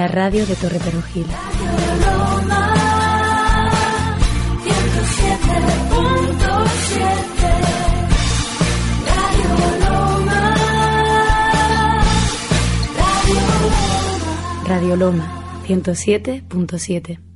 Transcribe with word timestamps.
La 0.00 0.08
radio 0.08 0.46
de 0.46 0.54
Torre 0.54 0.78
Perugil. 0.78 1.26
Radio 14.66 14.96
Loma 14.96 15.30
107.7. 15.68 17.29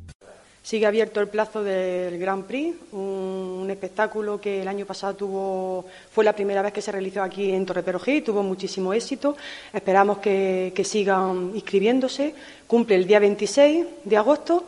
Sigue 0.65 0.87
abierto 0.87 1.21
el 1.21 1.29
plazo 1.29 1.63
del 1.63 2.19
Grand 2.19 2.47
Prix, 2.47 2.75
un, 2.93 3.69
espectáculo 3.69 4.41
que 4.41 4.63
el 4.63 4.69
año 4.69 4.87
pasado 4.87 5.15
tuvo, 5.15 5.85
fue 6.11 6.25
la 6.25 6.33
primera 6.33 6.63
vez 6.63 6.73
que 6.73 6.81
se 6.81 6.91
realizó 6.91 7.23
aquí 7.23 7.53
en 7.53 7.67
Torre 7.67 7.83
Perogí, 7.83 8.23
tuvo 8.23 8.43
muchísimo 8.43 8.95
éxito. 8.95 9.37
Esperamos 9.71 10.19
que, 10.19 10.73
sigan 10.83 11.51
inscribiéndose. 11.55 12.35
Cumple 12.67 12.97
el 12.97 13.07
día 13.07 13.19
26 13.19 13.85
de 14.05 14.17
agosto. 14.17 14.65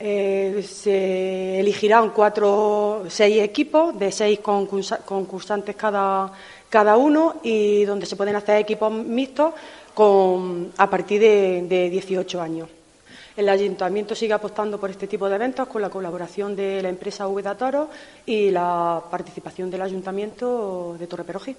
Eh, 0.00 0.64
se 0.66 1.60
elegirán 1.60 2.08
cuatro, 2.08 3.04
seis 3.10 3.42
equipos 3.42 3.98
de 3.98 4.12
seis 4.12 4.40
concursantes 4.40 5.76
cada, 5.76 6.32
cada 6.70 6.96
uno 6.96 7.40
y 7.42 7.84
donde 7.84 8.06
se 8.06 8.16
pueden 8.16 8.36
hacer 8.36 8.56
equipos 8.56 8.90
mixtos 8.90 9.52
con, 9.92 10.72
a 10.78 10.88
partir 10.88 11.20
de, 11.20 11.66
de 11.68 11.90
18 11.90 12.40
años. 12.40 12.83
El 13.36 13.48
ayuntamiento 13.48 14.14
sigue 14.14 14.32
apostando 14.32 14.78
por 14.78 14.90
este 14.90 15.08
tipo 15.08 15.28
de 15.28 15.34
eventos 15.34 15.66
con 15.66 15.82
la 15.82 15.90
colaboración 15.90 16.54
de 16.54 16.80
la 16.80 16.88
empresa 16.88 17.26
V 17.26 17.42
Toro 17.56 17.90
y 18.24 18.52
la 18.52 19.02
participación 19.10 19.68
del 19.72 19.82
ayuntamiento 19.82 20.94
de 20.96 21.08
Torre 21.08 21.24
Perojí. 21.24 21.56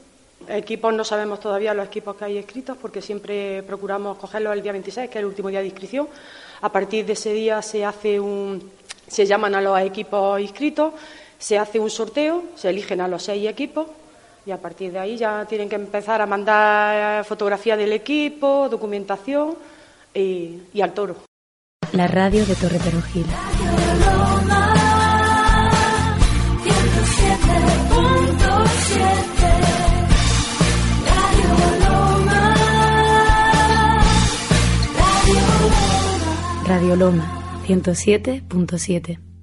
Equipos 0.48 0.94
no 0.94 1.04
sabemos 1.04 1.42
todavía 1.42 1.74
los 1.74 1.88
equipos 1.88 2.16
que 2.16 2.24
hay 2.24 2.38
escritos 2.38 2.78
porque 2.78 3.02
siempre 3.02 3.62
procuramos 3.64 4.18
cogerlos 4.18 4.54
el 4.54 4.62
día 4.62 4.72
26, 4.72 5.10
que 5.10 5.18
es 5.18 5.20
el 5.20 5.26
último 5.26 5.50
día 5.50 5.60
de 5.60 5.66
inscripción. 5.66 6.08
A 6.62 6.72
partir 6.72 7.06
de 7.06 7.12
ese 7.12 7.34
día 7.34 7.62
se 7.62 7.84
hace 7.84 8.22
un, 8.22 8.72
se 9.06 9.26
llaman 9.26 9.54
a 9.56 9.60
los 9.60 9.78
equipos 9.82 10.40
inscritos, 10.40 10.94
se 11.38 11.60
hace 11.60 11.78
un 11.78 11.90
sorteo, 11.90 12.44
se 12.56 12.70
eligen 12.70 13.02
a 13.02 13.10
los 13.10 13.22
seis 13.22 13.50
equipos 13.50 13.88
y 14.46 14.52
a 14.52 14.62
partir 14.62 14.94
de 14.94 15.00
ahí 15.00 15.18
ya 15.18 15.44
tienen 15.44 15.68
que 15.68 15.76
empezar 15.76 16.22
a 16.22 16.26
mandar 16.26 17.26
fotografía 17.26 17.76
del 17.76 17.92
equipo, 17.92 18.70
documentación 18.70 19.56
y, 20.14 20.62
y 20.74 20.82
al 20.82 20.94
toro 20.94 21.35
la 21.96 22.08
radio 22.08 22.46
de 22.46 22.56
Torre 22.56 22.80
Perugil. 22.80 23.26
Radio 36.66 36.96
Loma 36.96 37.62
107.7 37.68 39.35